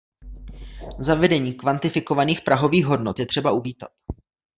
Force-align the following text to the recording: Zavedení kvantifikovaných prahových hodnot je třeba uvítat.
Zavedení 0.99 1.53
kvantifikovaných 1.53 2.41
prahových 2.41 2.85
hodnot 2.85 3.19
je 3.19 3.25
třeba 3.25 3.51
uvítat. 3.51 3.91